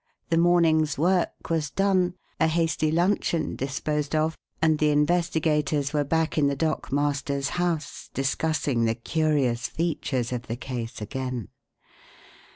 [0.31, 6.39] The morning's work was done, a hasty luncheon disposed of, and the investigators were back
[6.39, 11.49] in the dockmaster's house discussing the curious features of the case again.